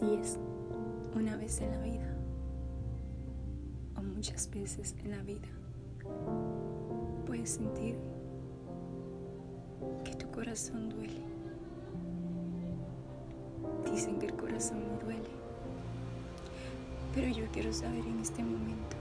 [0.00, 0.38] Así es,
[1.14, 2.16] una vez en la vida,
[3.98, 5.48] o muchas veces en la vida,
[7.26, 7.98] puedes sentir
[10.02, 11.20] que tu corazón duele.
[13.92, 15.28] Dicen que el corazón no duele,
[17.14, 18.96] pero yo quiero saber en este momento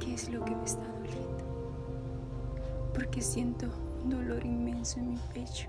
[0.00, 1.44] qué es lo que me está doliendo,
[2.94, 3.66] porque siento
[4.02, 5.68] un dolor inmenso en mi pecho,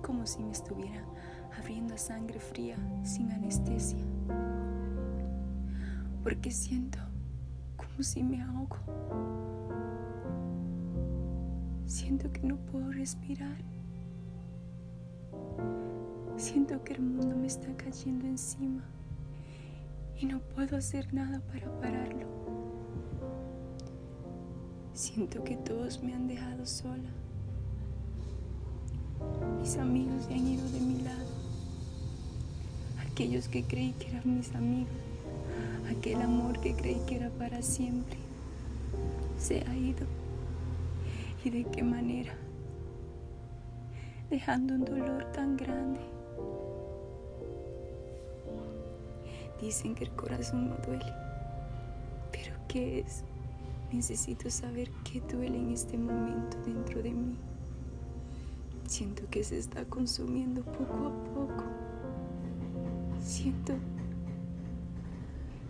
[0.00, 1.04] como si me estuviera
[1.58, 4.04] abriendo sangre fría sin anestesia,
[6.22, 6.98] porque siento
[7.76, 8.76] como si me ahogo.
[11.86, 13.58] Siento que no puedo respirar.
[16.36, 18.82] Siento que el mundo me está cayendo encima
[20.16, 22.26] y no puedo hacer nada para pararlo.
[24.92, 27.10] Siento que todos me han dejado sola.
[29.58, 31.29] Mis amigos se han ido de mi lado
[33.20, 34.88] aquellos que creí que eran mis amigos,
[35.90, 38.16] aquel amor que creí que era para siempre,
[39.38, 40.06] se ha ido.
[41.44, 42.32] ¿Y de qué manera?
[44.30, 46.00] Dejando un dolor tan grande.
[49.60, 51.12] Dicen que el corazón no duele,
[52.32, 53.22] pero ¿qué es?
[53.92, 57.36] Necesito saber qué duele en este momento dentro de mí.
[58.86, 61.59] Siento que se está consumiendo poco a poco.
[63.42, 63.72] Siento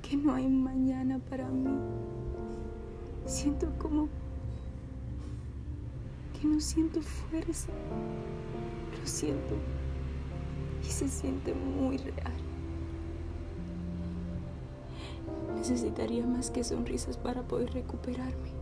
[0.00, 1.68] que no hay mañana para mí.
[3.26, 4.08] Siento como
[6.32, 7.68] que no siento fuerza.
[8.98, 9.54] Lo siento
[10.82, 12.32] y se siente muy real.
[15.54, 18.52] Necesitaría más que sonrisas para poder recuperarme.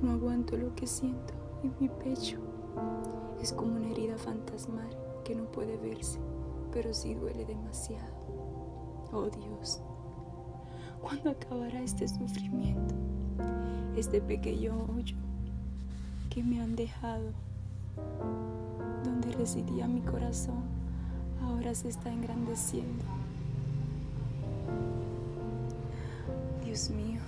[0.00, 2.38] No aguanto lo que siento en mi pecho.
[3.42, 4.88] Es como una herida fantasmal
[5.24, 6.18] que no puede verse
[6.74, 8.12] pero sí duele demasiado.
[9.12, 9.80] Oh Dios,
[11.00, 12.96] ¿cuándo acabará este sufrimiento?
[13.96, 15.16] Este pequeño hoyo
[16.28, 17.30] que me han dejado,
[19.04, 20.64] donde residía mi corazón,
[21.40, 23.04] ahora se está engrandeciendo.
[26.64, 27.20] Dios mío,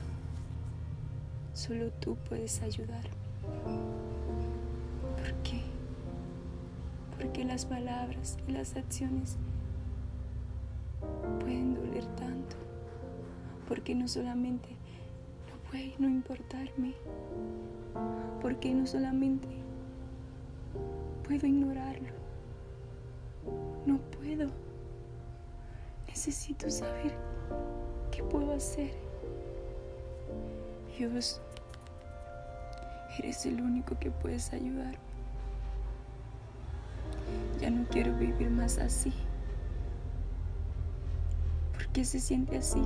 [1.54, 3.14] solo tú puedes ayudarme.
[5.16, 5.75] ¿Por qué?
[7.26, 9.36] Porque las palabras y las acciones
[11.40, 12.54] pueden doler tanto,
[13.66, 14.68] porque no solamente
[15.50, 16.94] no puede no importarme,
[18.40, 19.48] porque no solamente
[21.24, 22.10] puedo ignorarlo,
[23.86, 24.48] no puedo,
[26.06, 27.12] necesito saber
[28.12, 28.92] qué puedo hacer.
[30.96, 31.40] Dios,
[33.18, 35.15] eres el único que puedes ayudarme.
[37.60, 39.12] Ya no quiero vivir más así.
[41.72, 42.82] ¿Por qué se siente así?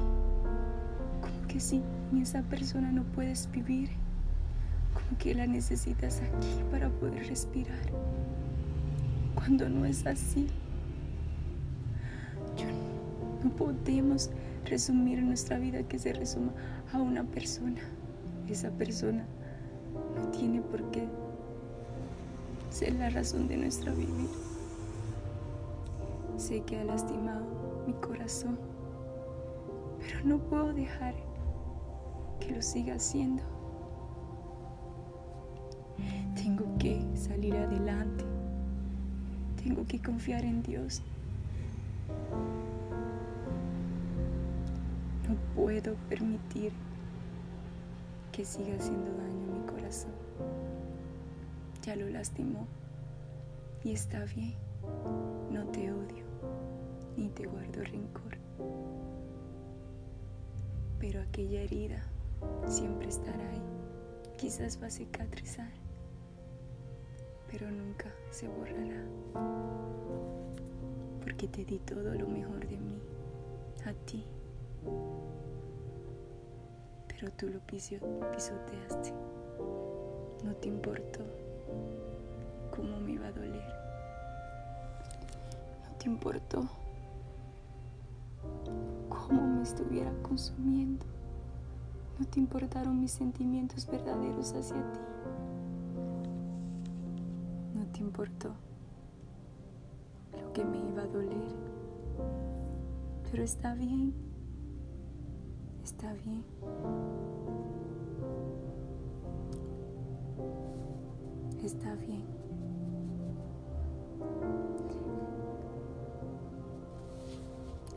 [1.21, 1.83] Como que si
[2.21, 3.91] esa persona no puedes vivir.
[4.95, 7.91] Como que la necesitas aquí para poder respirar.
[9.35, 10.47] Cuando no es así.
[13.43, 14.31] no podemos
[14.67, 16.53] resumir nuestra vida que se resuma
[16.93, 17.81] a una persona.
[18.49, 19.25] Esa persona
[20.17, 21.09] no tiene por qué
[22.71, 24.50] ser la razón de nuestra vivir.
[26.41, 27.45] Sé que ha lastimado
[27.87, 28.59] mi corazón,
[29.99, 31.15] pero no puedo dejar
[32.41, 33.43] que lo siga haciendo.
[36.35, 38.25] Tengo que salir adelante.
[39.63, 41.03] Tengo que confiar en Dios.
[45.29, 46.73] No puedo permitir
[48.33, 50.13] que siga haciendo daño a mi corazón.
[51.83, 52.67] Ya lo lastimó
[53.85, 54.55] y está bien.
[55.53, 56.30] No te odio
[57.17, 58.39] ni te guardo rencor.
[60.99, 62.03] Pero aquella herida
[62.67, 63.63] siempre estará ahí.
[64.37, 65.71] Quizás va a cicatrizar,
[67.51, 69.05] pero nunca se borrará.
[71.23, 72.99] Porque te di todo lo mejor de mí,
[73.85, 74.25] a ti.
[77.09, 79.13] Pero tú lo pisoteaste.
[80.45, 81.21] No te importó
[82.75, 83.80] cómo me iba a doler.
[86.01, 86.63] No te importó
[89.11, 91.05] cómo me estuviera consumiendo.
[92.19, 94.99] No te importaron mis sentimientos verdaderos hacia ti.
[97.75, 98.49] No te importó
[100.41, 101.53] lo que me iba a doler.
[103.31, 104.15] Pero está bien.
[105.85, 106.43] Está bien.
[111.63, 112.25] Está bien.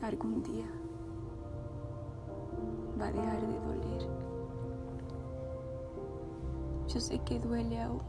[0.05, 0.65] Algún día
[3.00, 4.07] va a dejar de doler.
[6.88, 8.01] Yo sé que duele aún.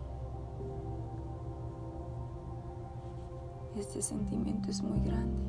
[3.76, 5.43] Este sentimiento es muy grande.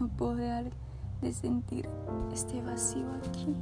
[0.00, 0.70] No puedo dejar
[1.20, 1.88] de sentir
[2.32, 3.54] este vacío aquí.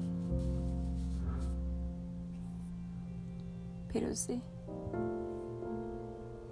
[3.93, 4.41] Pero sé,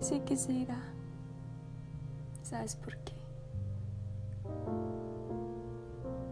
[0.00, 0.82] sé que se irá.
[2.42, 3.15] ¿Sabes por qué?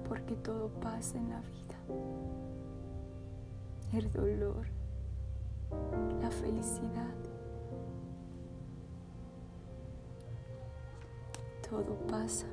[0.08, 1.78] Porque todo pasa en la vida.
[3.92, 4.66] El dolor,
[6.20, 7.14] la felicidad.
[11.68, 12.46] Todo pasa.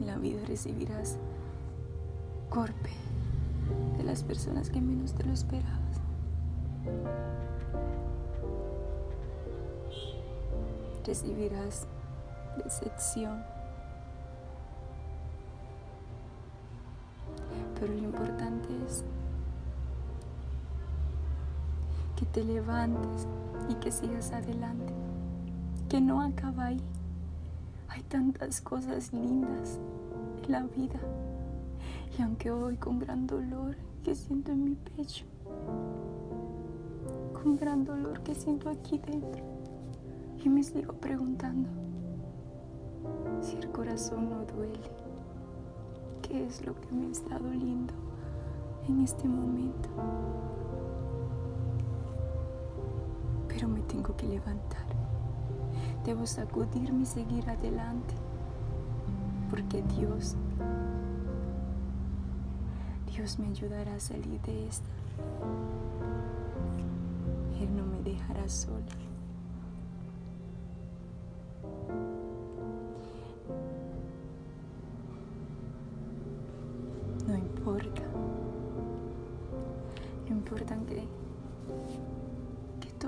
[0.00, 1.18] En la vida recibirás
[2.50, 2.90] golpe
[3.96, 6.00] de las personas que menos te lo esperabas.
[11.04, 11.86] Recibirás
[12.62, 13.42] decepción.
[17.78, 19.04] Pero lo importante es
[22.16, 23.28] que te levantes
[23.68, 24.92] y que sigas adelante,
[25.88, 26.80] que no acaba ahí.
[27.88, 29.78] Hay tantas cosas lindas
[30.44, 30.98] en la vida.
[32.18, 35.24] Y aunque hoy con gran dolor que siento en mi pecho,
[37.40, 39.44] con gran dolor que siento aquí dentro,
[40.44, 41.68] y me sigo preguntando
[43.40, 44.90] si el corazón no duele,
[46.28, 47.94] ¿qué es lo que me está doliendo
[48.86, 49.88] en este momento?
[53.48, 54.86] Pero me tengo que levantar.
[56.04, 58.14] Debo sacudirme y seguir adelante.
[59.50, 60.36] Porque Dios,
[63.10, 64.88] Dios me ayudará a salir de esta.
[67.58, 69.07] Él no me dejará sola.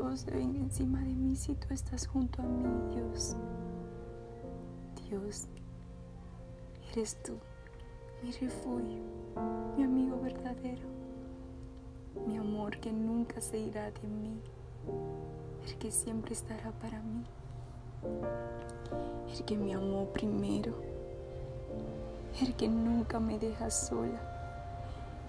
[0.01, 3.37] Todos vengan encima de mí si tú estás junto a mí, Dios.
[5.07, 5.47] Dios,
[6.91, 7.35] eres tú,
[8.23, 9.03] mi refugio,
[9.77, 10.89] mi amigo verdadero,
[12.27, 14.41] mi amor que nunca se irá de mí,
[15.67, 17.23] el que siempre estará para mí,
[19.31, 20.77] el que me amó primero,
[22.41, 24.23] el que nunca me deja sola,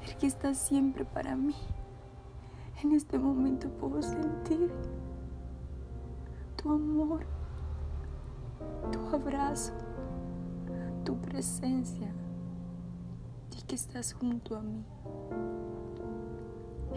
[0.07, 1.55] el que está siempre para mí.
[2.83, 4.71] En este momento puedo sentir
[6.55, 7.27] tu amor,
[8.91, 9.73] tu abrazo,
[11.05, 12.11] tu presencia
[13.55, 14.83] y que estás junto a mí.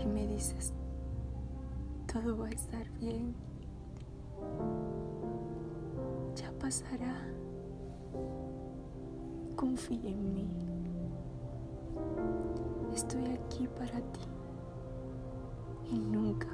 [0.02, 0.72] Y me dices,
[2.10, 3.34] todo va a estar bien.
[6.34, 7.14] Ya pasará.
[9.54, 10.48] Confía en mí.
[12.94, 14.33] Estoy aquí para ti
[15.94, 16.49] y nunca,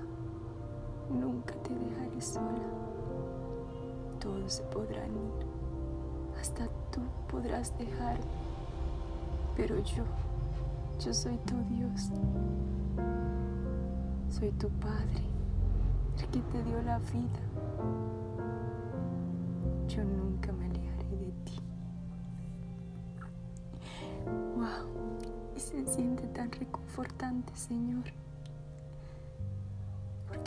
[1.09, 2.69] nunca te dejaré sola.
[4.21, 5.47] Todos se podrán ir,
[6.39, 7.01] hasta tú
[7.31, 8.25] podrás dejarme,
[9.57, 10.05] pero yo,
[11.03, 12.11] yo soy tu Dios,
[14.29, 15.25] soy tu Padre,
[16.19, 17.41] el que te dio la vida.
[19.89, 21.59] Yo nunca me alejaré de ti.
[24.55, 24.87] Wow,
[25.57, 28.05] y se siente tan reconfortante, Señor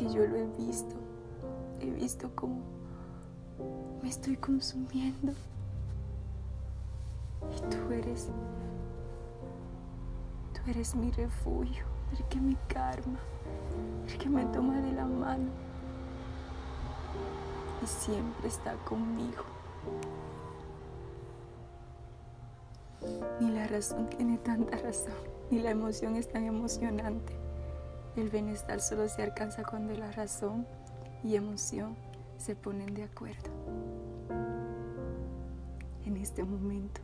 [0.04, 0.96] porque yo lo he visto.
[1.80, 2.62] He visto cómo
[4.02, 5.34] me estoy consumiendo.
[7.52, 8.30] Y tú eres,
[10.54, 11.86] tú eres mi refugio,
[12.18, 13.20] el que me karma,
[14.08, 15.52] el que me toma de la mano
[17.82, 19.44] y siempre está conmigo.
[23.42, 25.14] Ni la razón tiene tanta razón,
[25.52, 27.43] ni la emoción es tan emocionante.
[28.16, 30.68] El bienestar solo se alcanza cuando la razón
[31.24, 31.96] y emoción
[32.38, 33.50] se ponen de acuerdo.
[36.06, 37.02] En este momento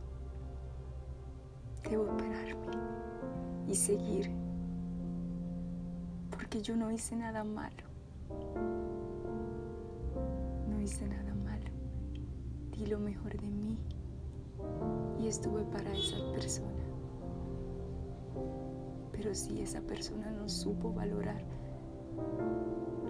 [1.82, 2.76] debo pararme
[3.66, 4.30] y seguir,
[6.30, 7.82] porque yo no hice nada malo.
[10.68, 11.70] No hice nada malo.
[12.76, 13.76] Di lo mejor de mí
[15.18, 16.89] y estuve para esa persona.
[19.22, 21.42] Pero si esa persona no supo valorar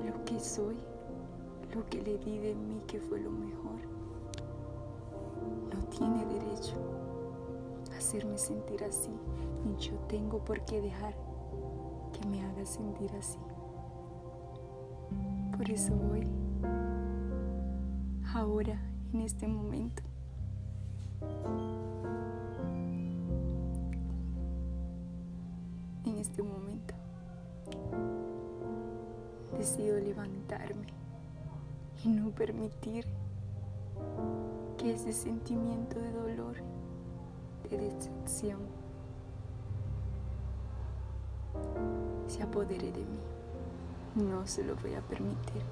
[0.05, 0.75] lo que soy,
[1.73, 3.79] lo que le di de mí que fue lo mejor,
[5.73, 6.75] no tiene derecho
[7.93, 9.13] a hacerme sentir así,
[9.65, 11.15] ni yo tengo por qué dejar
[12.13, 13.39] que me haga sentir así.
[15.57, 16.27] Por eso hoy,
[18.35, 20.03] ahora, en este momento.
[26.21, 26.95] Este momento
[29.57, 30.87] decido levantarme
[32.05, 33.07] y no permitir
[34.79, 36.57] que ese sentimiento de dolor,
[37.69, 38.61] de decepción,
[42.27, 43.21] se apodere de mí.
[44.15, 45.63] No se lo voy a permitir.